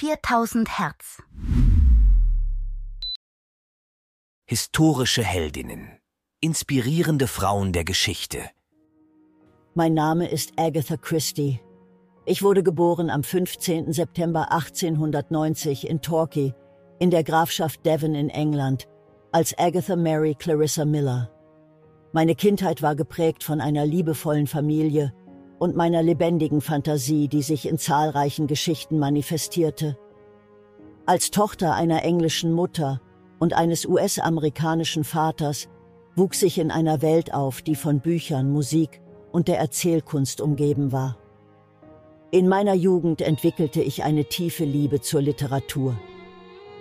4000 0.00 0.78
Hertz. 0.78 1.20
Historische 4.48 5.24
Heldinnen. 5.24 5.98
Inspirierende 6.40 7.26
Frauen 7.26 7.72
der 7.72 7.82
Geschichte. 7.82 8.38
Mein 9.74 9.94
Name 9.94 10.28
ist 10.28 10.52
Agatha 10.56 10.96
Christie. 10.96 11.58
Ich 12.26 12.44
wurde 12.44 12.62
geboren 12.62 13.10
am 13.10 13.24
15. 13.24 13.92
September 13.92 14.52
1890 14.52 15.88
in 15.88 16.00
Torquay, 16.00 16.54
in 17.00 17.10
der 17.10 17.24
Grafschaft 17.24 17.84
Devon 17.84 18.14
in 18.14 18.30
England, 18.30 18.86
als 19.32 19.58
Agatha 19.58 19.96
Mary 19.96 20.36
Clarissa 20.38 20.84
Miller. 20.84 21.28
Meine 22.12 22.36
Kindheit 22.36 22.82
war 22.82 22.94
geprägt 22.94 23.42
von 23.42 23.60
einer 23.60 23.84
liebevollen 23.84 24.46
Familie 24.46 25.12
und 25.58 25.76
meiner 25.76 26.02
lebendigen 26.02 26.60
Fantasie, 26.60 27.28
die 27.28 27.42
sich 27.42 27.68
in 27.68 27.78
zahlreichen 27.78 28.46
Geschichten 28.46 28.98
manifestierte. 28.98 29.98
Als 31.06 31.30
Tochter 31.30 31.74
einer 31.74 32.04
englischen 32.04 32.52
Mutter 32.52 33.00
und 33.38 33.54
eines 33.54 33.86
US-amerikanischen 33.86 35.04
Vaters 35.04 35.68
wuchs 36.14 36.42
ich 36.42 36.58
in 36.58 36.70
einer 36.70 37.00
Welt 37.02 37.32
auf, 37.32 37.62
die 37.62 37.76
von 37.76 38.00
Büchern, 38.00 38.50
Musik 38.50 39.00
und 39.32 39.48
der 39.48 39.58
Erzählkunst 39.58 40.40
umgeben 40.40 40.92
war. 40.92 41.16
In 42.30 42.46
meiner 42.46 42.74
Jugend 42.74 43.22
entwickelte 43.22 43.80
ich 43.80 44.04
eine 44.04 44.26
tiefe 44.26 44.64
Liebe 44.64 45.00
zur 45.00 45.22
Literatur. 45.22 45.96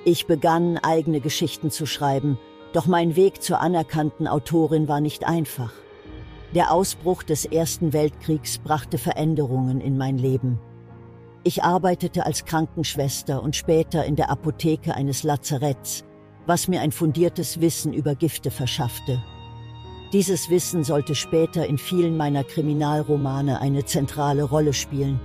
Ich 0.03 0.27
begann, 0.27 0.77
eigene 0.77 1.21
Geschichten 1.21 1.71
zu 1.71 1.85
schreiben, 1.85 2.38
doch 2.73 2.85
mein 2.85 3.16
Weg 3.16 3.41
zur 3.41 3.61
anerkannten 3.61 4.27
Autorin 4.27 4.88
war 4.88 4.99
nicht 4.99 5.25
einfach. 5.25 5.71
Der 6.55 6.71
Ausbruch 6.71 7.23
des 7.23 7.43
Ersten 7.43 7.91
Weltkriegs 7.91 8.57
brachte 8.57 8.97
Veränderungen 8.97 9.81
in 9.81 9.97
mein 9.97 10.17
Leben. 10.17 10.59
Ich 11.43 11.63
arbeitete 11.63 12.25
als 12.25 12.45
Krankenschwester 12.45 13.43
und 13.43 13.55
später 13.55 14.05
in 14.05 14.15
der 14.15 14.29
Apotheke 14.29 14.95
eines 14.95 15.23
Lazaretts, 15.23 16.05
was 16.45 16.69
mir 16.69 16.79
ein 16.79 16.93
fundiertes 16.93 17.59
Wissen 17.59 17.91
über 17.91 18.16
Gifte 18.16 18.49
verschaffte. 18.49 19.22
Dieses 20.13 20.49
Wissen 20.49 20.85
sollte 20.85 21.16
später 21.16 21.67
in 21.67 21.77
vielen 21.77 22.16
meiner 22.16 22.45
Kriminalromane 22.45 23.59
eine 23.59 23.83
zentrale 23.83 24.44
Rolle 24.44 24.72
spielen. 24.72 25.19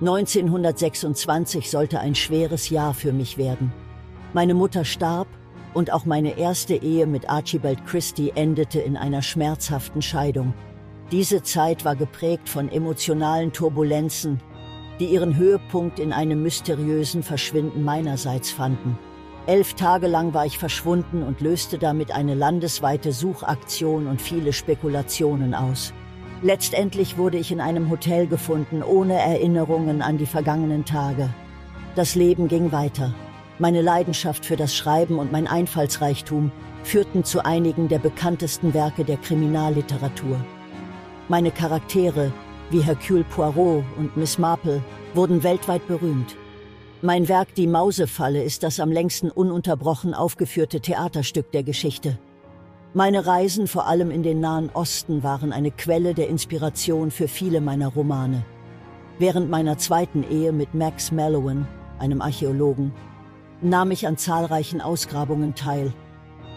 1926 0.00 1.70
sollte 1.70 2.00
ein 2.00 2.14
schweres 2.14 2.68
Jahr 2.68 2.92
für 2.92 3.14
mich 3.14 3.38
werden. 3.38 3.72
Meine 4.34 4.52
Mutter 4.52 4.84
starb 4.84 5.28
und 5.74 5.92
auch 5.92 6.06
meine 6.06 6.38
erste 6.38 6.74
Ehe 6.74 7.06
mit 7.06 7.28
Archibald 7.28 7.84
Christie 7.84 8.32
endete 8.34 8.80
in 8.80 8.96
einer 8.96 9.22
schmerzhaften 9.22 10.00
Scheidung. 10.00 10.54
Diese 11.10 11.42
Zeit 11.42 11.84
war 11.84 11.96
geprägt 11.96 12.48
von 12.48 12.70
emotionalen 12.70 13.52
Turbulenzen, 13.52 14.40
die 15.00 15.06
ihren 15.06 15.36
Höhepunkt 15.36 15.98
in 15.98 16.12
einem 16.12 16.42
mysteriösen 16.42 17.22
Verschwinden 17.22 17.82
meinerseits 17.82 18.50
fanden. 18.50 18.98
Elf 19.46 19.74
Tage 19.74 20.06
lang 20.06 20.32
war 20.32 20.46
ich 20.46 20.58
verschwunden 20.58 21.22
und 21.22 21.42
löste 21.42 21.78
damit 21.78 22.12
eine 22.12 22.34
landesweite 22.34 23.12
Suchaktion 23.12 24.06
und 24.06 24.22
viele 24.22 24.54
Spekulationen 24.54 25.54
aus. 25.54 25.92
Letztendlich 26.40 27.18
wurde 27.18 27.38
ich 27.38 27.52
in 27.52 27.60
einem 27.60 27.90
Hotel 27.90 28.26
gefunden, 28.26 28.82
ohne 28.82 29.14
Erinnerungen 29.14 30.00
an 30.00 30.16
die 30.16 30.26
vergangenen 30.26 30.84
Tage. 30.84 31.28
Das 31.94 32.14
Leben 32.14 32.48
ging 32.48 32.72
weiter. 32.72 33.14
Meine 33.60 33.82
Leidenschaft 33.82 34.44
für 34.44 34.56
das 34.56 34.74
Schreiben 34.74 35.20
und 35.20 35.30
mein 35.30 35.46
Einfallsreichtum 35.46 36.50
führten 36.82 37.22
zu 37.22 37.44
einigen 37.44 37.86
der 37.86 38.00
bekanntesten 38.00 38.74
Werke 38.74 39.04
der 39.04 39.16
Kriminalliteratur. 39.16 40.44
Meine 41.28 41.52
Charaktere, 41.52 42.32
wie 42.70 42.80
Hercule 42.80 43.22
Poirot 43.24 43.84
und 43.96 44.16
Miss 44.16 44.38
Marple, 44.38 44.82
wurden 45.14 45.44
weltweit 45.44 45.86
berühmt. 45.86 46.36
Mein 47.00 47.28
Werk 47.28 47.54
Die 47.54 47.68
Mausefalle 47.68 48.42
ist 48.42 48.64
das 48.64 48.80
am 48.80 48.90
längsten 48.90 49.30
ununterbrochen 49.30 50.14
aufgeführte 50.14 50.80
Theaterstück 50.80 51.52
der 51.52 51.62
Geschichte. 51.62 52.18
Meine 52.92 53.24
Reisen 53.24 53.68
vor 53.68 53.86
allem 53.86 54.10
in 54.10 54.24
den 54.24 54.40
Nahen 54.40 54.70
Osten 54.72 55.22
waren 55.22 55.52
eine 55.52 55.70
Quelle 55.70 56.14
der 56.14 56.28
Inspiration 56.28 57.12
für 57.12 57.28
viele 57.28 57.60
meiner 57.60 57.88
Romane. 57.88 58.44
Während 59.20 59.48
meiner 59.48 59.78
zweiten 59.78 60.24
Ehe 60.28 60.50
mit 60.52 60.74
Max 60.74 61.12
Mallowan, 61.12 61.68
einem 62.00 62.20
Archäologen, 62.20 62.92
nahm 63.60 63.90
ich 63.90 64.06
an 64.06 64.16
zahlreichen 64.16 64.80
Ausgrabungen 64.80 65.54
teil 65.54 65.92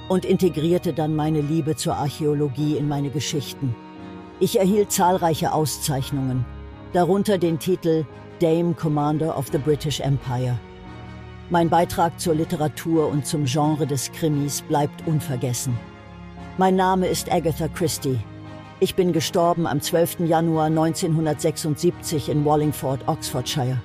und 0.10 0.26
integrierte 0.26 0.94
dann 0.94 1.16
meine 1.16 1.42
Liebe 1.42 1.76
zur 1.76 1.96
Archäologie 1.96 2.78
in 2.78 2.88
meine 2.88 3.10
Geschichten. 3.10 3.76
Ich 4.40 4.60
erhielt 4.60 4.92
zahlreiche 4.92 5.52
Auszeichnungen, 5.52 6.46
darunter 6.94 7.38
den 7.38 7.60
Titel 7.60 8.06
Dame 8.40 8.74
Commander 8.74 9.38
of 9.38 9.48
the 9.52 9.58
British 9.58 10.00
Empire. 10.00 10.60
Mein 11.50 11.70
Beitrag 11.70 12.20
zur 12.20 12.36
Literatur 12.36 13.08
und 13.08 13.26
zum 13.26 13.46
Genre 13.46 13.88
des 13.88 14.12
Krimis 14.12 14.62
bleibt 14.62 15.08
unvergessen. 15.08 15.78
Mein 16.58 16.76
Name 16.76 17.08
ist 17.08 17.32
Agatha 17.32 17.68
Christie. 17.68 18.20
Ich 18.80 18.96
bin 18.96 19.12
gestorben 19.12 19.66
am 19.66 19.82
12. 19.82 20.20
Januar 20.28 20.66
1976 20.66 22.30
in 22.30 22.46
Wallingford, 22.46 23.08
Oxfordshire. 23.08 23.82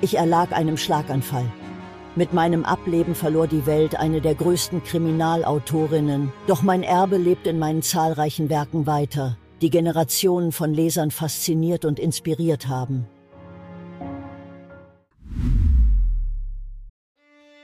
Ich 0.00 0.16
erlag 0.16 0.50
einem 0.52 0.76
Schlaganfall. 0.76 1.44
Mit 2.16 2.32
meinem 2.32 2.64
Ableben 2.64 3.16
verlor 3.16 3.48
die 3.48 3.66
Welt 3.66 3.96
eine 3.96 4.20
der 4.20 4.36
größten 4.36 4.84
Kriminalautorinnen, 4.84 6.32
doch 6.46 6.62
mein 6.62 6.84
Erbe 6.84 7.16
lebt 7.16 7.48
in 7.48 7.58
meinen 7.58 7.82
zahlreichen 7.82 8.48
Werken 8.48 8.86
weiter, 8.86 9.36
die 9.60 9.70
Generationen 9.70 10.52
von 10.52 10.72
Lesern 10.72 11.10
fasziniert 11.10 11.84
und 11.84 11.98
inspiriert 11.98 12.68
haben. 12.68 13.06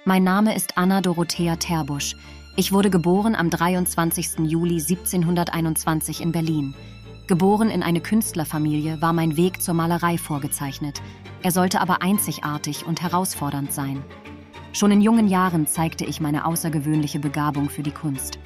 Mein 0.05 0.25
Name 0.25 0.57
ist 0.57 0.77
Anna 0.77 1.01
Dorothea 1.01 1.55
Terbusch. 1.55 2.17
Ich 2.57 2.73
wurde 2.73 2.91
geboren 2.91 3.37
am 3.37 3.51
23. 3.51 4.41
Juli 4.41 4.81
1721 4.81 6.21
in 6.21 6.33
Berlin. 6.33 6.75
Geboren 7.29 7.71
in 7.71 7.85
eine 7.85 8.01
Künstlerfamilie 8.01 9.01
war 9.01 9.13
mein 9.13 9.37
Weg 9.37 9.63
zur 9.63 9.75
Malerei 9.75 10.19
vorgezeichnet. 10.19 11.01
Er 11.45 11.53
sollte 11.53 11.81
aber 11.81 12.03
einzigartig 12.03 12.85
und 12.85 13.01
herausfordernd 13.01 13.73
sein. 13.73 14.03
Schon 14.73 14.93
in 14.93 15.01
jungen 15.01 15.27
Jahren 15.27 15.67
zeigte 15.67 16.05
ich 16.05 16.21
meine 16.21 16.47
außergewöhnliche 16.47 17.19
Begabung 17.19 17.69
für 17.69 17.83
die 17.83 17.91
Kunst. 17.91 18.39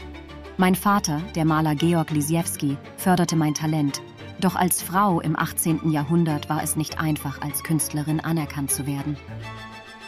Mein 0.56 0.74
Vater, 0.74 1.20
der 1.34 1.44
Maler 1.44 1.74
Georg 1.74 2.10
Lisiewski, 2.10 2.78
förderte 2.96 3.36
mein 3.36 3.54
Talent. 3.54 4.00
Doch 4.40 4.56
als 4.56 4.80
Frau 4.80 5.20
im 5.20 5.38
18. 5.38 5.90
Jahrhundert 5.90 6.48
war 6.48 6.62
es 6.62 6.76
nicht 6.76 6.98
einfach, 6.98 7.42
als 7.42 7.62
Künstlerin 7.62 8.20
anerkannt 8.20 8.70
zu 8.70 8.86
werden. 8.86 9.16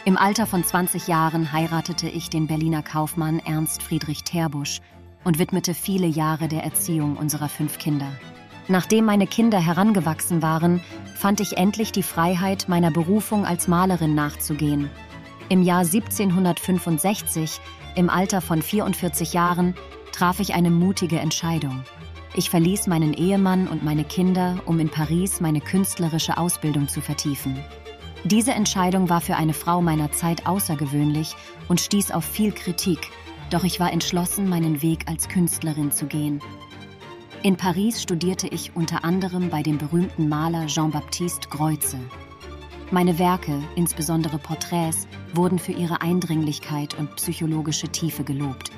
Im 0.05 0.17
Alter 0.17 0.47
von 0.47 0.63
20 0.63 1.07
Jahren 1.07 1.51
heiratete 1.51 2.07
ich 2.07 2.29
den 2.29 2.47
Berliner 2.47 2.81
Kaufmann 2.81 3.39
Ernst 3.39 3.83
Friedrich 3.83 4.23
Terbusch 4.23 4.79
und 5.23 5.37
widmete 5.37 5.73
viele 5.73 6.07
Jahre 6.07 6.47
der 6.47 6.63
Erziehung 6.63 7.17
unserer 7.17 7.49
fünf 7.49 7.77
Kinder. 7.77 8.07
Nachdem 8.69 9.05
meine 9.05 9.27
Kinder 9.27 9.59
herangewachsen 9.59 10.41
waren, 10.41 10.81
fand 11.15 11.41
ich 11.41 11.57
endlich 11.57 11.91
die 11.91 12.03
Freiheit, 12.03 12.67
meiner 12.67 12.91
Berufung 12.91 13.45
als 13.45 13.67
Malerin 13.67 14.15
nachzugehen. 14.15 14.89
Im 15.49 15.63
Jahr 15.63 15.85
1765, 15.85 17.61
im 17.95 18.09
Alter 18.09 18.41
von 18.41 18.61
44 18.61 19.31
Jahren, 19.31 19.75
traf 20.11 20.41
ich 20.41 20.53
eine 20.53 20.69
mutige 20.69 21.19
Entscheidung. 21.19 21.83
Ich 22.35 22.49
verließ 22.49 22.87
meinen 22.87 23.13
Ehemann 23.13 23.69
und 23.69 23.81
meine 23.81 24.03
Kinder, 24.03 24.59
um 24.65 24.77
in 24.79 24.89
Paris 24.89 25.39
meine 25.39 25.61
künstlerische 25.61 26.37
Ausbildung 26.37 26.89
zu 26.89 26.99
vertiefen. 26.99 27.57
Diese 28.25 28.51
Entscheidung 28.51 29.09
war 29.09 29.21
für 29.21 29.37
eine 29.37 29.53
Frau 29.53 29.81
meiner 29.81 30.11
Zeit 30.11 30.45
außergewöhnlich 30.45 31.33
und 31.69 31.79
stieß 31.79 32.11
auf 32.11 32.25
viel 32.25 32.51
Kritik, 32.51 33.09
doch 33.49 33.63
ich 33.63 33.79
war 33.79 33.93
entschlossen, 33.93 34.49
meinen 34.49 34.81
Weg 34.81 35.07
als 35.07 35.29
Künstlerin 35.29 35.93
zu 35.93 36.07
gehen. 36.07 36.41
In 37.41 37.55
Paris 37.55 38.01
studierte 38.01 38.47
ich 38.47 38.75
unter 38.75 39.05
anderem 39.05 39.49
bei 39.49 39.63
dem 39.63 39.77
berühmten 39.77 40.27
Maler 40.27 40.67
Jean-Baptiste 40.67 41.47
Greuze. 41.47 41.97
Meine 42.89 43.19
Werke, 43.19 43.61
insbesondere 43.75 44.37
Porträts, 44.37 45.09
wurden 45.33 45.59
für 45.59 45.73
ihre 45.73 46.01
Eindringlichkeit 46.01 46.97
und 46.97 47.13
psychologische 47.17 47.89
Tiefe 47.89 48.23
gelobt. 48.23 48.71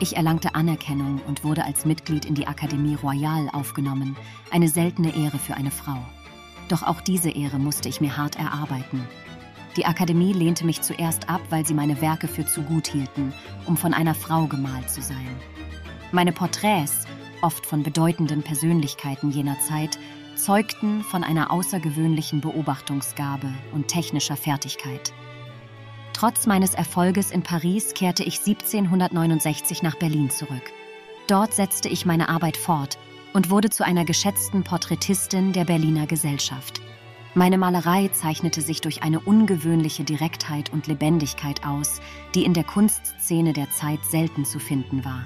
Ich 0.00 0.16
erlangte 0.16 0.54
Anerkennung 0.54 1.20
und 1.28 1.44
wurde 1.44 1.62
als 1.66 1.84
Mitglied 1.84 2.24
in 2.24 2.34
die 2.34 2.46
Akademie 2.46 2.94
Royale 2.94 3.52
aufgenommen, 3.52 4.16
eine 4.50 4.68
seltene 4.68 5.14
Ehre 5.14 5.38
für 5.38 5.54
eine 5.54 5.70
Frau. 5.70 5.98
Doch 6.68 6.82
auch 6.82 7.02
diese 7.02 7.28
Ehre 7.28 7.58
musste 7.58 7.90
ich 7.90 8.00
mir 8.00 8.16
hart 8.16 8.36
erarbeiten. 8.36 9.06
Die 9.76 9.84
Akademie 9.84 10.32
lehnte 10.32 10.64
mich 10.64 10.80
zuerst 10.80 11.28
ab, 11.28 11.42
weil 11.50 11.66
sie 11.66 11.74
meine 11.74 12.00
Werke 12.00 12.28
für 12.28 12.46
zu 12.46 12.62
gut 12.62 12.86
hielten, 12.86 13.34
um 13.66 13.76
von 13.76 13.92
einer 13.92 14.14
Frau 14.14 14.46
gemalt 14.46 14.88
zu 14.88 15.02
sein. 15.02 15.36
Meine 16.10 16.32
Porträts, 16.32 17.04
oft 17.42 17.66
von 17.66 17.82
bedeutenden 17.82 18.42
Persönlichkeiten 18.42 19.30
jener 19.30 19.60
Zeit, 19.60 19.98
zeugten 20.36 21.02
von 21.02 21.24
einer 21.24 21.50
außergewöhnlichen 21.50 22.40
Beobachtungsgabe 22.40 23.52
und 23.72 23.88
technischer 23.88 24.36
Fertigkeit. 24.36 25.12
Trotz 26.12 26.46
meines 26.46 26.74
Erfolges 26.74 27.30
in 27.30 27.42
Paris 27.42 27.94
kehrte 27.94 28.22
ich 28.22 28.38
1769 28.38 29.82
nach 29.82 29.96
Berlin 29.96 30.30
zurück. 30.30 30.62
Dort 31.26 31.54
setzte 31.54 31.88
ich 31.88 32.06
meine 32.06 32.28
Arbeit 32.28 32.56
fort 32.56 32.98
und 33.32 33.50
wurde 33.50 33.70
zu 33.70 33.84
einer 33.84 34.04
geschätzten 34.04 34.62
Porträtistin 34.62 35.52
der 35.52 35.64
Berliner 35.64 36.06
Gesellschaft. 36.06 36.80
Meine 37.34 37.56
Malerei 37.56 38.08
zeichnete 38.08 38.60
sich 38.60 38.82
durch 38.82 39.02
eine 39.02 39.18
ungewöhnliche 39.18 40.04
Direktheit 40.04 40.70
und 40.70 40.86
Lebendigkeit 40.86 41.66
aus, 41.66 42.00
die 42.34 42.44
in 42.44 42.52
der 42.52 42.64
Kunstszene 42.64 43.54
der 43.54 43.70
Zeit 43.70 44.04
selten 44.04 44.44
zu 44.44 44.58
finden 44.58 45.04
war. 45.04 45.24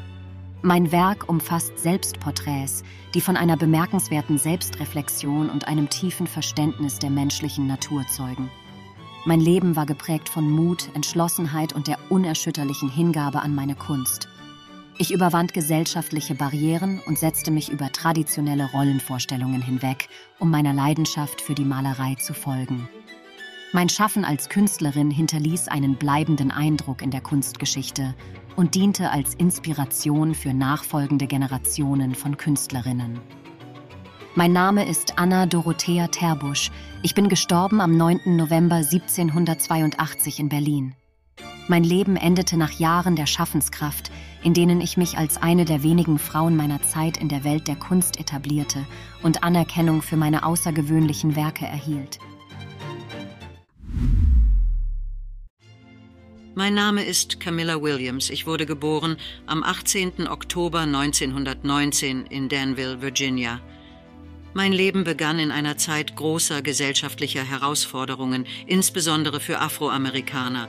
Mein 0.62 0.90
Werk 0.90 1.28
umfasst 1.28 1.78
Selbstporträts, 1.78 2.82
die 3.14 3.20
von 3.20 3.36
einer 3.36 3.56
bemerkenswerten 3.56 4.38
Selbstreflexion 4.38 5.50
und 5.50 5.68
einem 5.68 5.90
tiefen 5.90 6.26
Verständnis 6.26 6.98
der 6.98 7.10
menschlichen 7.10 7.66
Natur 7.66 8.06
zeugen. 8.08 8.50
Mein 9.26 9.40
Leben 9.40 9.76
war 9.76 9.86
geprägt 9.86 10.28
von 10.28 10.48
Mut, 10.48 10.88
Entschlossenheit 10.94 11.72
und 11.72 11.88
der 11.88 11.98
unerschütterlichen 12.10 12.90
Hingabe 12.90 13.42
an 13.42 13.54
meine 13.54 13.74
Kunst. 13.74 14.28
Ich 14.98 15.12
überwand 15.12 15.52
gesellschaftliche 15.52 16.34
Barrieren 16.34 17.00
und 17.06 17.18
setzte 17.18 17.50
mich 17.50 17.68
über 17.68 17.92
traditionelle 17.92 18.70
Rollenvorstellungen 18.70 19.60
hinweg, 19.60 20.08
um 20.38 20.50
meiner 20.50 20.72
Leidenschaft 20.72 21.42
für 21.42 21.54
die 21.54 21.66
Malerei 21.66 22.14
zu 22.14 22.32
folgen. 22.32 22.88
Mein 23.72 23.90
Schaffen 23.90 24.24
als 24.24 24.48
Künstlerin 24.48 25.10
hinterließ 25.10 25.68
einen 25.68 25.96
bleibenden 25.96 26.50
Eindruck 26.50 27.02
in 27.02 27.10
der 27.10 27.20
Kunstgeschichte 27.20 28.14
und 28.56 28.74
diente 28.74 29.10
als 29.10 29.34
Inspiration 29.34 30.34
für 30.34 30.54
nachfolgende 30.54 31.26
Generationen 31.26 32.14
von 32.14 32.36
Künstlerinnen. 32.36 33.20
Mein 34.34 34.52
Name 34.52 34.88
ist 34.88 35.18
Anna 35.18 35.46
Dorothea 35.46 36.08
Terbusch. 36.08 36.70
Ich 37.02 37.14
bin 37.14 37.28
gestorben 37.28 37.80
am 37.80 37.96
9. 37.96 38.36
November 38.36 38.76
1782 38.76 40.40
in 40.40 40.48
Berlin. 40.48 40.94
Mein 41.68 41.84
Leben 41.84 42.16
endete 42.16 42.56
nach 42.56 42.72
Jahren 42.72 43.16
der 43.16 43.26
Schaffenskraft, 43.26 44.10
in 44.42 44.54
denen 44.54 44.80
ich 44.80 44.96
mich 44.96 45.18
als 45.18 45.42
eine 45.42 45.64
der 45.64 45.82
wenigen 45.82 46.18
Frauen 46.18 46.56
meiner 46.56 46.82
Zeit 46.82 47.16
in 47.16 47.28
der 47.28 47.44
Welt 47.44 47.66
der 47.66 47.76
Kunst 47.76 48.20
etablierte 48.20 48.84
und 49.22 49.42
Anerkennung 49.42 50.02
für 50.02 50.16
meine 50.16 50.44
außergewöhnlichen 50.44 51.34
Werke 51.34 51.66
erhielt. 51.66 52.18
Mein 56.58 56.72
Name 56.72 57.04
ist 57.04 57.38
Camilla 57.38 57.82
Williams. 57.82 58.30
Ich 58.30 58.46
wurde 58.46 58.64
geboren 58.64 59.18
am 59.44 59.62
18. 59.62 60.26
Oktober 60.26 60.80
1919 60.80 62.24
in 62.30 62.48
Danville, 62.48 63.02
Virginia. 63.02 63.60
Mein 64.54 64.72
Leben 64.72 65.04
begann 65.04 65.38
in 65.38 65.50
einer 65.50 65.76
Zeit 65.76 66.16
großer 66.16 66.62
gesellschaftlicher 66.62 67.44
Herausforderungen, 67.44 68.46
insbesondere 68.66 69.38
für 69.38 69.58
Afroamerikaner. 69.58 70.66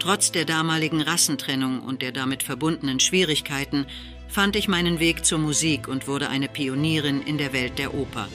Trotz 0.00 0.32
der 0.32 0.44
damaligen 0.44 1.00
Rassentrennung 1.00 1.82
und 1.82 2.02
der 2.02 2.10
damit 2.10 2.42
verbundenen 2.42 2.98
Schwierigkeiten 2.98 3.86
fand 4.26 4.56
ich 4.56 4.66
meinen 4.66 4.98
Weg 4.98 5.24
zur 5.24 5.38
Musik 5.38 5.86
und 5.86 6.08
wurde 6.08 6.30
eine 6.30 6.48
Pionierin 6.48 7.22
in 7.22 7.38
der 7.38 7.52
Welt 7.52 7.78
der 7.78 7.94
Oper. 7.94 8.26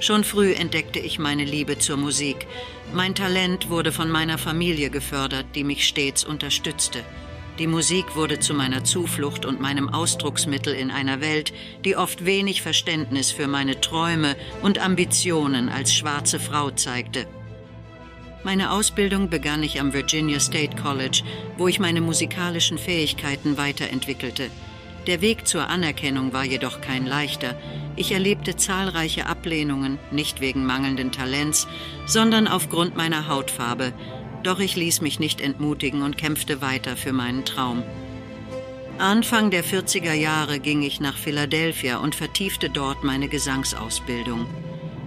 Schon 0.00 0.24
früh 0.24 0.52
entdeckte 0.54 0.98
ich 0.98 1.18
meine 1.18 1.44
Liebe 1.44 1.78
zur 1.78 1.98
Musik. 1.98 2.46
Mein 2.94 3.14
Talent 3.14 3.68
wurde 3.68 3.92
von 3.92 4.10
meiner 4.10 4.38
Familie 4.38 4.88
gefördert, 4.88 5.46
die 5.54 5.62
mich 5.62 5.86
stets 5.86 6.24
unterstützte. 6.24 7.04
Die 7.58 7.66
Musik 7.66 8.16
wurde 8.16 8.40
zu 8.40 8.54
meiner 8.54 8.82
Zuflucht 8.82 9.44
und 9.44 9.60
meinem 9.60 9.90
Ausdrucksmittel 9.90 10.72
in 10.72 10.90
einer 10.90 11.20
Welt, 11.20 11.52
die 11.84 11.96
oft 11.96 12.24
wenig 12.24 12.62
Verständnis 12.62 13.30
für 13.30 13.46
meine 13.46 13.78
Träume 13.82 14.36
und 14.62 14.78
Ambitionen 14.78 15.68
als 15.68 15.92
schwarze 15.92 16.40
Frau 16.40 16.70
zeigte. 16.70 17.26
Meine 18.42 18.70
Ausbildung 18.70 19.28
begann 19.28 19.62
ich 19.62 19.78
am 19.78 19.92
Virginia 19.92 20.40
State 20.40 20.80
College, 20.82 21.22
wo 21.58 21.68
ich 21.68 21.78
meine 21.78 22.00
musikalischen 22.00 22.78
Fähigkeiten 22.78 23.58
weiterentwickelte. 23.58 24.50
Der 25.06 25.20
Weg 25.20 25.46
zur 25.46 25.68
Anerkennung 25.68 26.32
war 26.32 26.44
jedoch 26.44 26.80
kein 26.80 27.06
leichter. 27.06 27.54
Ich 27.96 28.12
erlebte 28.12 28.56
zahlreiche 28.56 29.26
Ablehnungen, 29.26 29.98
nicht 30.10 30.40
wegen 30.40 30.66
mangelnden 30.66 31.10
Talents, 31.10 31.66
sondern 32.06 32.46
aufgrund 32.46 32.96
meiner 32.96 33.28
Hautfarbe. 33.28 33.92
Doch 34.42 34.58
ich 34.58 34.76
ließ 34.76 35.00
mich 35.00 35.18
nicht 35.18 35.40
entmutigen 35.40 36.02
und 36.02 36.16
kämpfte 36.16 36.60
weiter 36.60 36.96
für 36.96 37.12
meinen 37.12 37.44
Traum. 37.44 37.82
Anfang 38.98 39.50
der 39.50 39.64
40er 39.64 40.12
Jahre 40.12 40.60
ging 40.60 40.82
ich 40.82 41.00
nach 41.00 41.16
Philadelphia 41.16 41.98
und 41.98 42.14
vertiefte 42.14 42.68
dort 42.68 43.02
meine 43.02 43.28
Gesangsausbildung. 43.28 44.46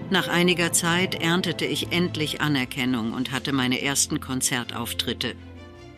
Nach 0.10 0.28
einiger 0.28 0.72
Zeit 0.74 1.16
erntete 1.16 1.66
ich 1.66 1.92
endlich 1.92 2.42
Anerkennung 2.42 3.14
und 3.14 3.32
hatte 3.32 3.54
meine 3.54 3.82
ersten 3.82 4.20
Konzertauftritte. 4.20 5.36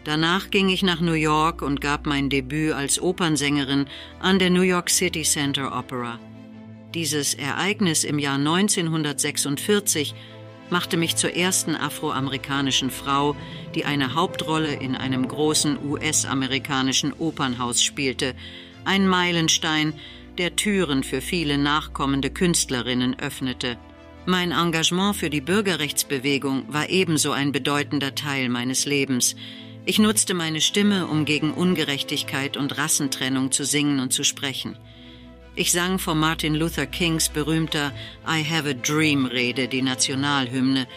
Danach 0.06 0.52
ging 0.52 0.69
ich 0.69 0.84
nach 0.84 1.02
New 1.02 1.13
York 1.13 1.63
und 1.63 1.81
gab 1.81 2.06
mein 2.06 2.30
Debüt 2.30 2.74
als 2.74 3.02
Opernsängerin 3.02 3.88
an 4.19 4.38
der 4.38 4.52
New 4.52 4.62
York 4.62 4.92
City 4.92 5.24
Center 5.24 5.75
Opera. 5.75 6.19
Dieses 6.94 7.34
Ereignis 7.34 8.04
im 8.04 8.19
Jahr 8.19 8.36
1946 8.36 10.13
machte 10.69 10.98
mich 10.98 11.16
zur 11.16 11.34
ersten 11.34 11.75
afroamerikanischen 11.75 12.92
Frau, 12.92 13.36
die 13.74 13.86
eine 13.86 14.13
Hauptrolle 14.13 14.75
in 14.75 14.96
einem 14.96 15.28
großen 15.28 15.80
US-amerikanischen 15.84 17.12
Opernhaus 17.12 17.81
spielte, 17.81 18.36
ein 18.86 19.07
Meilenstein, 19.07 19.94
der 20.38 20.56
Türen 20.56 21.04
für 21.04 21.22
viele 21.22 21.57
nachkommende 21.57 22.30
Künstlerinnen 22.30 23.19
öffnete. 23.19 23.78
Mein 24.28 24.52
Engagement 24.52 25.16
für 25.16 25.31
die 25.31 25.42
Bürgerrechtsbewegung 25.42 26.66
war 26.68 26.90
ebenso 26.90 27.31
ein 27.31 27.52
bedeutender 27.52 28.13
Teil 28.13 28.50
meines 28.50 28.86
Lebens. 28.86 29.36
Ich 29.88 30.00
nutzte 30.00 30.34
meine 30.34 30.62
Stimme, 30.62 31.06
um 31.06 31.26
gegen 31.26 31.54
Ungerechtigkeit 31.54 32.58
und 32.58 32.76
Rassentrennung 32.76 33.52
zu 33.52 33.64
singen 33.66 34.00
und 34.00 34.12
zu 34.12 34.24
sprechen. 34.24 34.80
Ich 35.54 35.72
sang 35.72 36.00
vor 36.00 36.16
Martin 36.16 36.56
Luther 36.56 36.88
Kings 36.88 37.30
berühmter 37.30 37.94
I 38.28 38.44
Have 38.44 38.68
a 38.68 38.74
Dream 38.74 39.28
Rede, 39.28 39.68
die 39.68 39.84
Nationalhymne. 39.84 40.88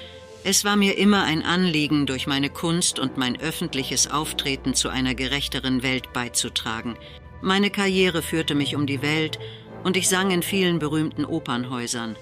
Es 0.43 0.64
war 0.64 0.76
mir 0.76 0.96
immer 0.96 1.25
ein 1.25 1.43
Anliegen, 1.43 2.06
durch 2.06 2.26
meine 2.26 2.49
Kunst 2.49 2.99
und 2.99 3.19
mein 3.19 3.38
öffentliches 3.38 4.11
Auftreten 4.11 4.73
zu 4.73 4.88
einer 4.88 5.14
gerechteren 5.14 5.82
Welt 5.82 6.14
beizutragen. 6.14 6.96
Meine 7.43 7.69
Karriere 7.69 8.23
führte 8.23 8.55
mich 8.55 8.75
um 8.75 8.87
die 8.87 9.02
Welt 9.02 9.38
und 9.84 9.99
ich 9.99 10.08
sang 10.08 10.31
in 10.31 10.43
vielen 10.43 10.79
berühmten 10.79 11.26
Opernhäusern. 11.26 12.17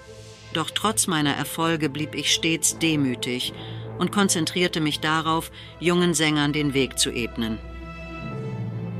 Doch 0.52 0.70
trotz 0.70 1.06
meiner 1.06 1.34
Erfolge 1.34 1.88
blieb 1.88 2.16
ich 2.16 2.34
stets 2.34 2.78
demütig 2.80 3.52
und 3.98 4.12
konzentrierte 4.12 4.80
mich 4.80 5.00
darauf, 5.00 5.50
jungen 5.80 6.14
Sängern 6.14 6.52
den 6.52 6.74
Weg 6.74 6.98
zu 6.98 7.10
ebnen. 7.10 7.58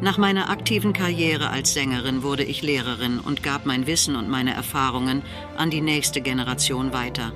Nach 0.01 0.19
meiner 0.19 0.51
aktiven 0.51 0.93
Karriere 0.93 1.49
als 1.51 1.73
Sängerin 1.73 2.23
wurde 2.23 2.45
ich 2.45 2.63
Lehrerin 2.63 3.19
und 3.19 3.43
gab 3.43 3.65
mein 3.65 3.87
Wissen 3.87 4.15
und 4.15 4.29
meine 4.29 4.53
Erfahrungen 4.53 5.23
an 5.57 5.71
die 5.71 5.81
nächste 5.81 6.21
Generation 6.21 6.93
weiter. 6.93 7.33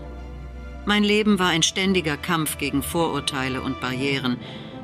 Mein 0.85 1.03
Leben 1.03 1.39
war 1.39 1.49
ein 1.49 1.63
ständiger 1.63 2.17
Kampf 2.17 2.59
gegen 2.59 2.83
Vorurteile 2.83 3.63
und 3.63 3.81
Barrieren, 3.81 4.37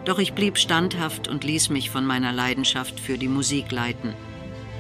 doch 0.07 0.19
ich 0.19 0.33
blieb 0.33 0.57
standhaft 0.57 1.29
und 1.29 1.45
ließ 1.45 1.69
mich 1.69 1.91
von 1.91 2.07
meiner 2.07 2.33
Leidenschaft 2.33 2.99
für 2.99 3.19
die 3.19 3.29
Musik 3.29 3.73
leiten. 3.73 4.15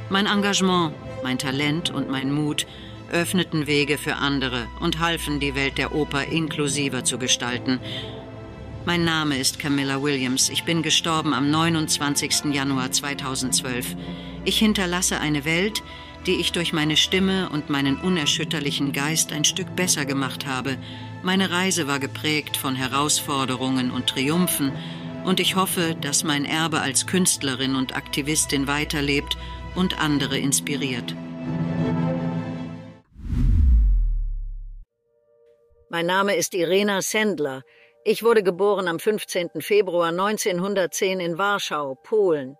Mein 0.09 0.26
Engagement, 0.26 0.95
mein 1.23 1.38
Talent 1.38 1.91
und 1.91 2.09
mein 2.09 2.33
Mut 2.33 2.67
öffneten 3.11 3.67
Wege 3.67 3.99
für 3.99 4.17
andere 4.17 4.67
und 4.81 5.01
halfen, 5.01 5.41
die 5.41 5.55
Welt 5.55 5.79
der 5.79 5.95
Oper 5.95 6.25
inklusiver 6.25 7.05
zu 7.05 7.19
gestalten. 7.19 7.81
Mein 8.85 9.05
Name 9.05 9.37
ist 9.37 9.59
Camilla 9.59 10.03
Williams. 10.03 10.49
Ich 10.49 10.65
bin 10.65 10.83
gestorben 10.83 11.35
am 11.35 11.51
29. 11.51 12.53
Januar 12.53 12.93
2012. 12.93 13.97
Ich 14.45 14.59
hinterlasse 14.59 15.19
eine 15.19 15.45
Welt, 15.45 15.83
die 16.27 16.37
ich 16.37 16.53
durch 16.53 16.73
meine 16.73 16.97
Stimme 16.97 17.49
und 17.49 17.71
meinen 17.71 17.97
unerschütterlichen 17.97 18.93
Geist 18.93 19.33
ein 19.33 19.45
Stück 19.45 19.75
besser 19.75 20.05
gemacht 20.05 20.47
habe. 20.47 20.77
Meine 21.23 21.51
Reise 21.51 21.89
war 21.89 21.99
geprägt 21.99 22.57
von 22.57 22.77
Herausforderungen 22.77 23.91
und 23.91 24.07
Triumphen, 24.07 24.73
und 25.25 25.41
ich 25.41 25.57
hoffe, 25.57 25.97
dass 26.01 26.23
mein 26.23 26.45
Erbe 26.45 26.81
als 26.81 27.09
Künstlerin 27.09 27.75
und 27.75 27.97
Aktivistin 27.97 28.69
weiterlebt 28.69 29.37
und 29.75 30.01
andere 30.01 30.39
inspiriert. 30.39 31.17
Mein 35.88 36.07
Name 36.07 36.35
ist 36.35 36.52
Irena 36.55 37.00
Sendler. 37.00 37.62
Ich 38.02 38.25
wurde 38.25 38.43
geboren 38.43 38.88
am 38.88 38.99
15. 38.99 39.61
Februar 39.61 40.09
1910 40.09 41.21
in 41.21 41.38
Warschau, 41.38 41.95
Polen. 42.02 42.57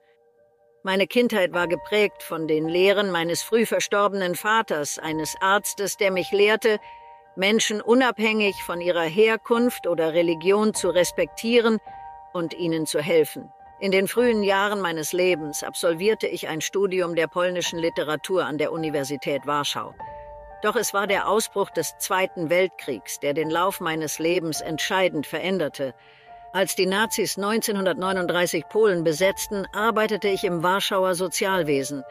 Meine 0.85 1.09
Kindheit 1.09 1.53
war 1.53 1.67
geprägt 1.67 2.23
von 2.23 2.47
den 2.47 2.69
Lehren 2.69 3.11
meines 3.11 3.43
früh 3.43 3.67
verstorbenen 3.67 4.37
Vaters, 4.37 5.01
eines 5.01 5.35
Arztes, 5.41 5.97
der 5.97 6.13
mich 6.13 6.31
lehrte, 6.31 6.79
Menschen 7.35 7.81
unabhängig 7.81 8.55
von 8.63 8.81
ihrer 8.81 9.03
Herkunft 9.03 9.89
oder 9.89 10.13
Religion 10.15 10.73
zu 10.73 10.91
respektieren 10.91 11.79
und 12.33 12.55
ihnen 12.55 12.87
zu 12.87 13.01
helfen. 13.01 13.53
In 13.81 13.91
den 13.91 14.07
frühen 14.07 14.45
Jahren 14.45 14.81
meines 14.81 15.13
Lebens 15.13 15.65
absolvierte 15.65 16.29
ich 16.29 16.47
ein 16.47 16.61
Studium 16.61 17.17
der 17.17 17.27
polnischen 17.27 17.81
Literatur 17.81 18.47
an 18.47 18.57
der 18.57 18.71
Universität 18.71 19.49
Warschau. 19.49 19.97
Doch 20.63 20.77
es 20.77 20.95
war 20.95 21.07
der 21.07 21.29
Ausbruch 21.29 21.71
des 21.71 21.99
Zweiten 21.99 22.49
Weltkriegs, 22.51 23.21
der 23.21 23.35
den 23.35 23.51
Lauf 23.51 23.81
meines 23.81 24.19
Lebens 24.19 24.61
entscheidend 24.61 25.27
veränderte. 25.27 25.95
Als 26.53 26.75
die 26.75 26.87
Nazis 26.87 27.37
1939 27.37 28.69
Polen 28.69 29.05
besetzten, 29.05 29.67
arbeitete 29.75 30.29
ich 30.29 30.45
im 30.45 30.63
Warschauer 30.63 31.15
Sozialwesen. 31.15 32.03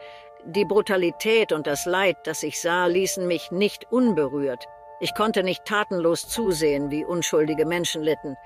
Die 0.44 0.64
Brutalität 0.64 1.50
und 1.50 1.66
das 1.66 1.86
Leid, 1.86 2.18
das 2.24 2.44
ich 2.44 2.60
sah, 2.60 2.86
ließen 2.86 3.26
mich 3.26 3.50
nicht 3.50 3.90
unberührt. 3.90 4.66
Ich 5.00 5.14
konnte 5.14 5.42
nicht 5.42 5.64
tatenlos 5.64 6.28
zusehen, 6.28 6.90
wie 6.92 7.04
unschuldige 7.04 7.66
Menschen 7.66 8.02
litten. 8.02 8.36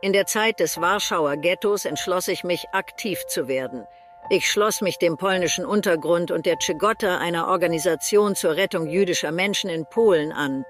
In 0.00 0.12
der 0.12 0.26
Zeit 0.26 0.60
des 0.60 0.80
Warschauer 0.80 1.36
Ghettos 1.36 1.84
entschloss 1.84 2.28
ich 2.28 2.44
mich, 2.44 2.68
aktiv 2.72 3.26
zu 3.26 3.48
werden. 3.48 3.86
Ich 4.30 4.48
schloss 4.50 4.80
mich 4.80 4.98
dem 4.98 5.16
polnischen 5.16 5.66
Untergrund 5.66 6.30
und 6.30 6.46
der 6.46 6.58
Czegota, 6.58 7.18
einer 7.18 7.48
Organisation 7.48 8.34
zur 8.34 8.56
Rettung 8.56 8.86
jüdischer 8.86 9.32
Menschen 9.32 9.68
in 9.68 9.84
Polen, 9.84 10.32
an. 10.32 10.64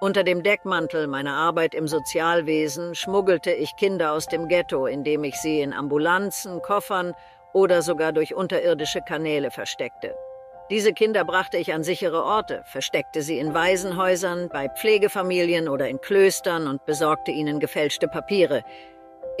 Unter 0.00 0.24
dem 0.24 0.42
Deckmantel 0.42 1.06
meiner 1.08 1.34
Arbeit 1.34 1.74
im 1.74 1.88
Sozialwesen 1.88 2.94
schmuggelte 2.94 3.50
ich 3.50 3.76
Kinder 3.76 4.12
aus 4.12 4.28
dem 4.28 4.48
Ghetto, 4.48 4.86
indem 4.86 5.24
ich 5.24 5.36
sie 5.36 5.60
in 5.60 5.74
Ambulanzen, 5.74 6.62
Koffern 6.62 7.12
oder 7.52 7.82
sogar 7.82 8.12
durch 8.12 8.34
unterirdische 8.34 9.02
Kanäle 9.02 9.50
versteckte. 9.50 10.14
Diese 10.70 10.92
Kinder 10.92 11.24
brachte 11.24 11.58
ich 11.58 11.74
an 11.74 11.82
sichere 11.82 12.22
Orte, 12.22 12.62
versteckte 12.64 13.22
sie 13.22 13.40
in 13.40 13.52
Waisenhäusern, 13.52 14.48
bei 14.48 14.68
Pflegefamilien 14.68 15.68
oder 15.68 15.88
in 15.88 16.00
Klöstern 16.00 16.68
und 16.68 16.86
besorgte 16.86 17.32
ihnen 17.32 17.58
gefälschte 17.58 18.06
Papiere. 18.06 18.62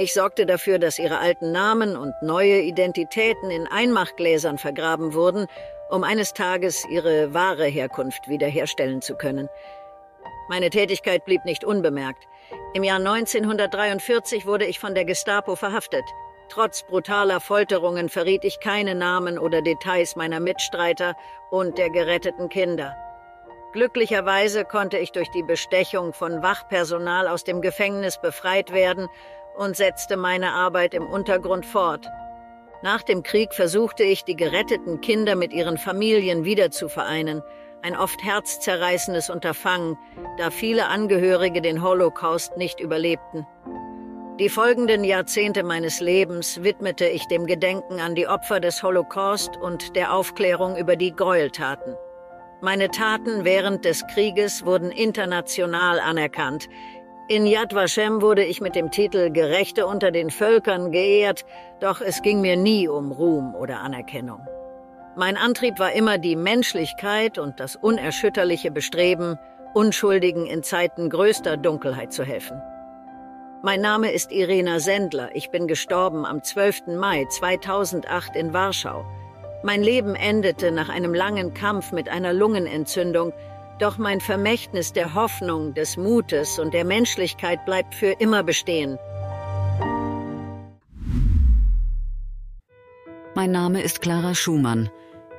Ich 0.00 0.14
sorgte 0.14 0.46
dafür, 0.46 0.78
dass 0.78 0.98
ihre 0.98 1.18
alten 1.18 1.52
Namen 1.52 1.94
und 1.94 2.14
neue 2.22 2.62
Identitäten 2.62 3.50
in 3.50 3.66
Einmachgläsern 3.66 4.56
vergraben 4.56 5.12
wurden, 5.12 5.46
um 5.90 6.04
eines 6.04 6.32
Tages 6.32 6.86
ihre 6.88 7.34
wahre 7.34 7.66
Herkunft 7.66 8.26
wiederherstellen 8.26 9.02
zu 9.02 9.14
können. 9.14 9.50
Meine 10.48 10.70
Tätigkeit 10.70 11.26
blieb 11.26 11.44
nicht 11.44 11.64
unbemerkt. 11.64 12.26
Im 12.72 12.82
Jahr 12.82 12.96
1943 12.96 14.46
wurde 14.46 14.64
ich 14.64 14.80
von 14.80 14.94
der 14.94 15.04
Gestapo 15.04 15.54
verhaftet. 15.54 16.04
Trotz 16.48 16.82
brutaler 16.82 17.38
Folterungen 17.38 18.08
verriet 18.08 18.46
ich 18.46 18.58
keine 18.60 18.94
Namen 18.94 19.38
oder 19.38 19.60
Details 19.60 20.16
meiner 20.16 20.40
Mitstreiter 20.40 21.14
und 21.50 21.76
der 21.76 21.90
geretteten 21.90 22.48
Kinder. 22.48 22.96
Glücklicherweise 23.74 24.64
konnte 24.64 24.96
ich 24.96 25.12
durch 25.12 25.30
die 25.30 25.42
Bestechung 25.44 26.14
von 26.14 26.42
Wachpersonal 26.42 27.28
aus 27.28 27.44
dem 27.44 27.60
Gefängnis 27.60 28.18
befreit 28.18 28.72
werden 28.72 29.10
und 29.60 29.76
setzte 29.76 30.16
meine 30.16 30.52
Arbeit 30.54 30.94
im 30.94 31.06
Untergrund 31.06 31.66
fort. 31.66 32.06
Nach 32.82 33.02
dem 33.02 33.22
Krieg 33.22 33.52
versuchte 33.52 34.02
ich, 34.02 34.24
die 34.24 34.34
geretteten 34.34 35.02
Kinder 35.02 35.36
mit 35.36 35.52
ihren 35.52 35.76
Familien 35.76 36.46
wieder 36.46 36.70
ein 37.82 37.94
oft 37.94 38.24
herzzerreißendes 38.24 39.28
Unterfangen, 39.28 39.98
da 40.38 40.50
viele 40.50 40.86
Angehörige 40.86 41.60
den 41.60 41.82
Holocaust 41.82 42.56
nicht 42.56 42.80
überlebten. 42.80 43.46
Die 44.38 44.48
folgenden 44.48 45.04
Jahrzehnte 45.04 45.62
meines 45.62 46.00
Lebens 46.00 46.62
widmete 46.62 47.06
ich 47.06 47.26
dem 47.26 47.44
Gedenken 47.44 48.00
an 48.00 48.14
die 48.14 48.28
Opfer 48.28 48.60
des 48.60 48.82
Holocaust 48.82 49.58
und 49.58 49.94
der 49.94 50.14
Aufklärung 50.14 50.78
über 50.78 50.96
die 50.96 51.14
Gräueltaten. 51.14 51.94
Meine 52.62 52.90
Taten 52.90 53.44
während 53.44 53.84
des 53.84 54.06
Krieges 54.06 54.64
wurden 54.64 54.90
international 54.90 56.00
anerkannt. 56.00 56.68
In 57.30 57.46
Yad 57.46 57.72
Vashem 57.72 58.22
wurde 58.22 58.44
ich 58.44 58.60
mit 58.60 58.74
dem 58.74 58.90
Titel 58.90 59.30
Gerechte 59.30 59.86
unter 59.86 60.10
den 60.10 60.30
Völkern 60.30 60.90
geehrt, 60.90 61.44
doch 61.78 62.00
es 62.00 62.22
ging 62.22 62.40
mir 62.40 62.56
nie 62.56 62.88
um 62.88 63.12
Ruhm 63.12 63.54
oder 63.54 63.78
Anerkennung. 63.78 64.40
Mein 65.14 65.36
Antrieb 65.36 65.78
war 65.78 65.92
immer 65.92 66.18
die 66.18 66.34
Menschlichkeit 66.34 67.38
und 67.38 67.60
das 67.60 67.76
unerschütterliche 67.76 68.72
Bestreben, 68.72 69.38
Unschuldigen 69.74 70.44
in 70.46 70.64
Zeiten 70.64 71.08
größter 71.08 71.56
Dunkelheit 71.56 72.12
zu 72.12 72.24
helfen. 72.24 72.60
Mein 73.62 73.80
Name 73.80 74.10
ist 74.10 74.32
Irena 74.32 74.80
Sendler. 74.80 75.30
Ich 75.32 75.50
bin 75.50 75.68
gestorben 75.68 76.26
am 76.26 76.42
12. 76.42 76.88
Mai 76.98 77.26
2008 77.30 78.34
in 78.34 78.52
Warschau. 78.52 79.04
Mein 79.62 79.84
Leben 79.84 80.16
endete 80.16 80.72
nach 80.72 80.88
einem 80.88 81.14
langen 81.14 81.54
Kampf 81.54 81.92
mit 81.92 82.08
einer 82.08 82.32
Lungenentzündung, 82.32 83.32
doch 83.80 83.98
mein 83.98 84.20
Vermächtnis 84.20 84.92
der 84.92 85.14
Hoffnung, 85.14 85.74
des 85.74 85.96
Mutes 85.96 86.58
und 86.58 86.74
der 86.74 86.84
Menschlichkeit 86.84 87.64
bleibt 87.64 87.94
für 87.94 88.12
immer 88.18 88.42
bestehen. 88.42 88.98
Mein 93.34 93.52
Name 93.52 93.80
ist 93.82 94.00
Clara 94.02 94.34
Schumann. 94.34 94.90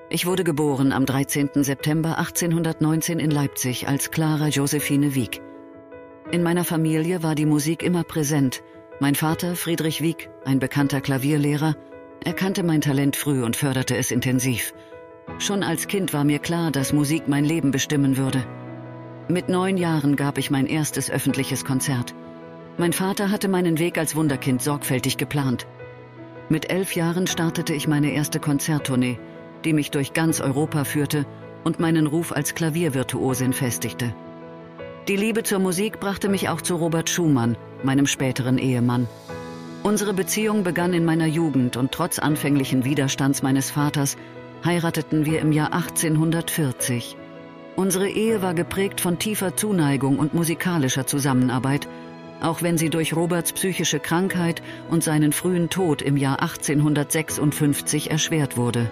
Ich 0.10 0.26
wurde 0.26 0.44
geboren 0.44 0.92
am 0.92 1.06
13. 1.06 1.64
September 1.64 2.18
1819 2.18 3.20
in 3.20 3.32
Leipzig 3.32 3.88
als 3.88 4.12
Clara 4.12 4.48
Josephine 4.48 5.14
Wieck. 5.14 5.42
In 6.32 6.44
meiner 6.44 6.64
Familie 6.64 7.24
war 7.24 7.36
die 7.36 7.46
Musik 7.46 7.84
immer 7.84 8.04
präsent. 8.04 8.64
Mein 9.00 9.16
Vater, 9.16 9.56
Friedrich 9.56 10.02
Wieck, 10.02 10.30
ein 10.46 10.60
bekannter 10.60 11.02
Klavierlehrer, 11.02 11.76
erkannte 12.24 12.64
mein 12.64 12.82
Talent 12.82 13.16
früh 13.16 13.44
und 13.44 13.56
förderte 13.56 13.98
es 13.98 14.12
intensiv. 14.12 14.74
Schon 15.40 15.64
als 15.64 15.88
Kind 15.88 16.14
war 16.14 16.24
mir 16.24 16.40
klar, 16.40 16.72
dass 16.72 16.94
Musik 16.94 17.28
mein 17.28 17.46
Leben 17.46 17.72
bestimmen 17.72 18.18
würde. 18.18 18.46
Mit 19.28 19.50
neun 19.50 19.78
Jahren 19.78 20.16
gab 20.16 20.38
ich 20.38 20.52
mein 20.52 20.68
erstes 20.68 21.10
öffentliches 21.10 21.66
Konzert. 21.66 22.14
Mein 22.78 22.94
Vater 22.94 23.32
hatte 23.32 23.48
meinen 23.48 23.80
Weg 23.80 23.98
als 23.98 24.16
Wunderkind 24.16 24.62
sorgfältig 24.62 25.18
geplant. 25.18 25.68
Mit 26.50 26.72
elf 26.72 26.96
Jahren 26.96 27.28
startete 27.28 27.74
ich 27.74 27.88
meine 27.88 28.12
erste 28.12 28.40
Konzerttournee, 28.40 29.20
die 29.64 29.74
mich 29.74 29.92
durch 29.92 30.14
ganz 30.14 30.42
Europa 30.42 30.84
führte 30.84 31.26
und 31.64 31.80
meinen 31.80 32.08
Ruf 32.08 32.32
als 32.32 32.56
Klaviervirtuosin 32.56 33.54
festigte. 33.54 34.14
Die 35.08 35.16
Liebe 35.16 35.44
zur 35.44 35.60
Musik 35.60 36.00
brachte 36.00 36.30
mich 36.30 36.50
auch 36.50 36.62
zu 36.62 36.76
Robert 36.76 37.10
Schumann, 37.10 37.58
meinem 37.84 38.06
späteren 38.06 38.58
Ehemann. 38.58 39.08
Unsere 39.84 40.14
Beziehung 40.14 40.64
begann 40.64 40.94
in 40.94 41.06
meiner 41.06 41.26
Jugend 41.26 41.76
und 41.76 41.92
trotz 41.92 42.20
anfänglichen 42.20 42.86
Widerstands 42.86 43.42
meines 43.42 43.72
Vaters 43.72 44.16
heirateten 44.64 45.26
wir 45.26 45.40
im 45.40 45.52
Jahr 45.52 45.74
1840. 45.74 47.18
Unsere 47.76 48.10
Ehe 48.10 48.42
war 48.42 48.54
geprägt 48.54 49.02
von 49.02 49.20
tiefer 49.20 49.56
Zuneigung 49.56 50.20
und 50.20 50.34
musikalischer 50.34 51.08
Zusammenarbeit, 51.08 51.88
auch 52.42 52.62
wenn 52.62 52.78
sie 52.78 52.90
durch 52.90 53.16
Roberts 53.16 53.54
psychische 53.54 54.00
Krankheit 54.00 54.62
und 54.90 55.04
seinen 55.04 55.32
frühen 55.32 55.70
Tod 55.70 56.02
im 56.02 56.18
Jahr 56.18 56.42
1856 56.42 58.12
erschwert 58.12 58.58
wurde. 58.58 58.92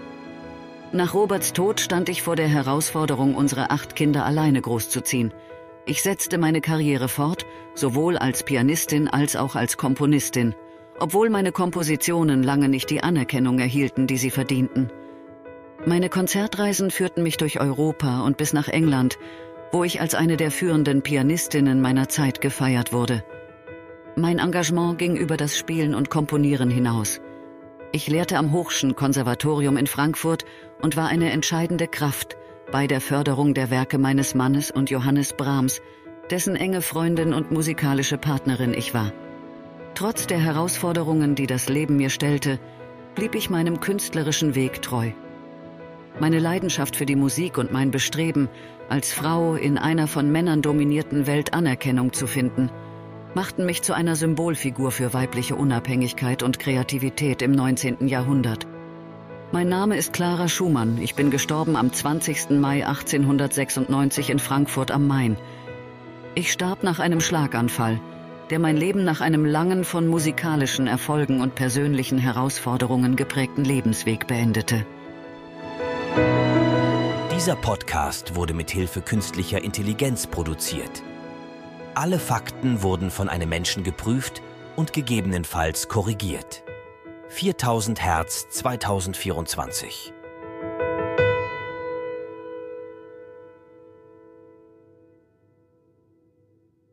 Nach 0.92 1.14
Roberts 1.14 1.54
Tod 1.54 1.80
stand 1.80 2.10
ich 2.10 2.22
vor 2.24 2.36
der 2.36 2.48
Herausforderung, 2.48 3.36
unsere 3.36 3.70
acht 3.70 3.96
Kinder 3.96 4.26
alleine 4.26 4.62
großzuziehen– 4.62 5.34
ich 5.90 6.04
setzte 6.04 6.38
meine 6.38 6.62
Karriere 6.62 7.08
fort, 7.08 7.48
sowohl 7.74 8.16
als 8.16 8.44
Pianistin 8.44 9.08
als 9.08 9.36
auch 9.36 9.56
als 9.56 9.76
Komponistin, 9.76 10.54
obwohl 11.00 11.32
meine 11.32 11.52
Kompositionen 11.52 12.44
lange 12.44 12.70
nicht 12.70 12.92
die 12.92 13.02
Anerkennung 13.02 13.58
erhielten, 13.58 14.06
die 14.06 14.18
sie 14.18 14.30
verdienten. 14.30 14.92
Meine 15.86 16.10
Konzertreisen 16.10 16.92
führten 16.92 17.24
mich 17.24 17.38
durch 17.38 17.60
Europa 17.62 18.22
und 18.22 18.36
bis 18.36 18.52
nach 18.52 18.68
England, 18.68 19.18
wo 19.72 19.84
ich 19.84 20.02
als 20.02 20.14
eine 20.14 20.36
der 20.36 20.52
führenden 20.52 21.02
Pianistinnen 21.04 21.80
meiner 21.80 22.10
Zeit 22.10 22.42
gefeiert 22.42 22.92
wurde. 22.92 23.24
Mein 24.16 24.40
Engagement 24.40 24.98
ging 24.98 25.16
über 25.16 25.38
das 25.38 25.58
Spielen 25.58 25.96
und 25.96 26.10
Komponieren 26.10 26.70
hinaus. 26.70 27.22
Ich 27.94 28.08
lehrte 28.08 28.38
am 28.38 28.52
Hochschen 28.52 28.96
Konservatorium 28.96 29.78
in 29.78 29.88
Frankfurt 29.88 30.44
und 30.82 30.98
war 30.98 31.08
eine 31.08 31.32
entscheidende 31.32 31.88
Kraft 31.88 32.36
bei 32.72 32.86
der 32.86 33.00
Förderung 33.00 33.54
der 33.54 33.70
Werke 33.70 33.98
meines 33.98 34.36
Mannes 34.36 34.72
und 34.72 34.90
Johannes 34.90 35.34
Brahms, 35.34 35.82
dessen 36.30 36.56
enge 36.56 36.82
Freundin 36.82 37.34
und 37.34 37.52
musikalische 37.52 38.18
Partnerin 38.18 38.74
ich 38.74 38.94
war. 38.94 39.14
Trotz 39.96 40.28
der 40.28 40.40
Herausforderungen, 40.40 41.36
die 41.36 41.48
das 41.48 41.70
Leben 41.70 41.96
mir 41.96 42.10
stellte, 42.10 42.60
blieb 43.16 43.34
ich 43.34 43.50
meinem 43.50 43.80
künstlerischen 43.80 44.56
Weg 44.56 44.82
treu. 44.82 45.12
Meine 46.18 46.40
Leidenschaft 46.40 46.96
für 46.96 47.06
die 47.06 47.16
Musik 47.16 47.58
und 47.58 47.72
mein 47.72 47.92
Bestreben, 47.92 48.50
als 48.90 49.14
Frau 49.14 49.56
in 49.56 49.78
einer 49.78 50.08
von 50.08 50.32
Männern 50.32 50.62
dominierten 50.62 51.28
Welt 51.28 51.54
Anerkennung 51.54 52.12
zu 52.12 52.26
finden, 52.26 52.72
machten 53.36 53.66
mich 53.66 53.84
zu 53.84 53.94
einer 53.94 54.16
Symbolfigur 54.16 54.92
für 54.92 55.14
weibliche 55.14 55.56
Unabhängigkeit 55.56 56.44
und 56.44 56.60
Kreativität 56.60 57.42
im 57.42 57.52
19. 57.52 58.08
Jahrhundert. 58.08 58.68
Mein 59.52 59.70
Name 59.70 59.98
ist 59.98 60.14
Clara 60.14 60.48
Schumann. 60.48 61.00
Ich 61.02 61.16
bin 61.16 61.32
gestorben 61.32 61.76
am 61.76 61.94
20. 61.94 62.52
Mai 62.52 62.86
1896 62.86 64.30
in 64.30 64.40
Frankfurt 64.40 64.92
am 64.92 65.08
Main. 65.08 65.38
Ich 66.36 66.52
starb 66.52 66.84
nach 66.84 67.00
einem 67.00 67.22
Schlaganfall, 67.22 68.00
der 68.50 68.60
mein 68.60 68.78
Leben 68.78 69.04
nach 69.04 69.22
einem 69.22 69.46
langen, 69.46 69.84
von 69.84 70.08
musikalischen 70.08 70.88
Erfolgen 70.88 71.42
und 71.42 71.56
persönlichen 71.56 72.18
Herausforderungen 72.18 73.16
geprägten 73.16 73.64
Lebensweg 73.64 74.28
beendete. 74.28 74.86
Dieser 77.40 77.56
Podcast 77.56 78.36
wurde 78.36 78.54
mit 78.54 78.70
Hilfe 78.70 79.02
künstlicher 79.02 79.64
Intelligenz 79.64 80.28
produziert. 80.28 81.02
Alle 81.96 82.20
Fakten 82.20 82.82
wurden 82.82 83.10
von 83.10 83.30
einem 83.30 83.48
Menschen 83.48 83.86
geprüft 83.86 84.42
und 84.76 84.92
gegebenenfalls 84.92 85.88
korrigiert. 85.88 86.64
4000 87.30 88.02
Hertz 88.02 88.50
2024. 88.50 90.12